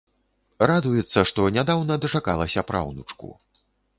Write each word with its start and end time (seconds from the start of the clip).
Радуецца, 0.71 1.19
што 1.31 1.45
нядаўна 1.57 1.97
дачакалася 2.05 2.65
праўнучку. 2.73 3.27